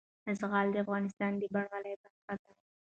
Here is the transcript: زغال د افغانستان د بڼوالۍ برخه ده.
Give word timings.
زغال 0.39 0.67
د 0.71 0.75
افغانستان 0.83 1.31
د 1.37 1.43
بڼوالۍ 1.53 1.93
برخه 2.03 2.33
ده. 2.39 2.49